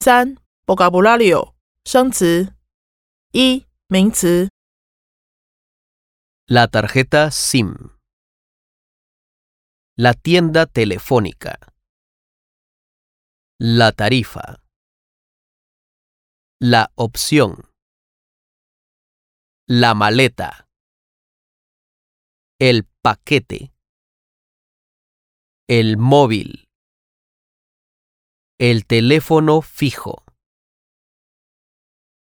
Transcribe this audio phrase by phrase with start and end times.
[0.00, 2.54] 三 vocabulario 生词
[3.32, 4.48] 一名词
[6.48, 7.96] La tarjeta SIM.
[9.96, 11.72] La tienda telefónica.
[13.58, 14.62] La tarifa.
[16.60, 17.70] La opción.
[19.66, 20.68] La maleta.
[22.58, 23.72] El paquete.
[25.68, 26.65] El móvil.
[28.58, 30.24] El teléfono fijo.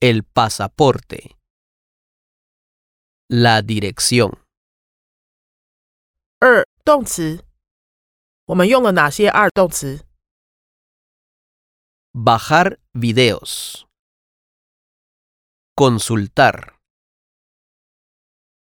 [0.00, 1.36] El pasaporte.
[3.28, 4.38] La dirección.
[6.38, 7.44] 二动词，
[8.46, 10.06] 我们用了哪些二动词？
[12.12, 13.86] Bajar videos.
[15.76, 16.78] Consultar.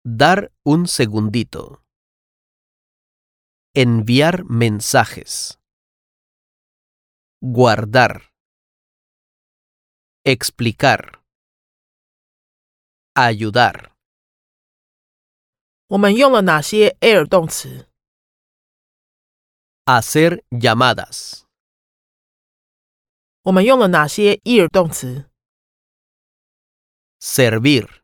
[0.03, 1.83] Dar un segundito.
[3.75, 5.59] Enviar mensajes.
[7.41, 8.31] Guardar.
[10.23, 11.19] Explicar.
[13.13, 13.91] Ayudar.
[15.87, 17.87] 我们用了哪些 air 动词？
[19.85, 21.43] Hacer llamadas.
[23.43, 25.29] 我们用了哪些 ear 动词？
[27.19, 28.01] Servir.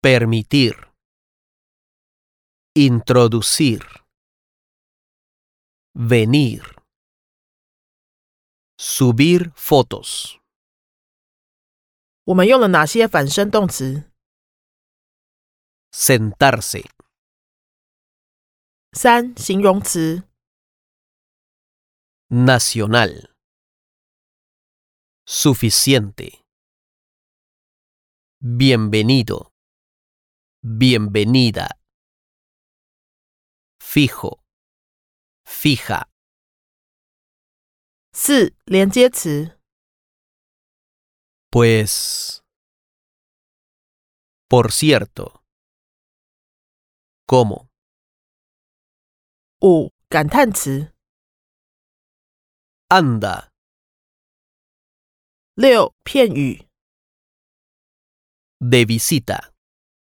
[0.00, 0.88] Permitir.
[2.74, 4.04] Introducir.
[5.92, 6.73] Venir.
[8.84, 10.38] Subir fotos.
[12.24, 14.10] 我们用了哪些反身动词？
[15.92, 16.88] Sentarse.
[18.92, 20.24] 三形容词，
[22.28, 23.30] Nacional.
[25.26, 26.44] Suficiente.
[28.40, 29.52] Bienvenido.
[30.62, 31.78] Bienvenida.
[33.80, 34.40] Fijo.
[35.44, 36.08] Fija.
[38.14, 39.58] 四连接词，
[41.50, 42.40] Pues...
[44.48, 45.42] Por cierto.
[47.26, 47.68] ¿Cómo?
[49.60, 50.92] 五感叹词，
[52.88, 53.50] Anda.
[55.54, 56.66] 六片语，
[58.58, 59.52] De visita.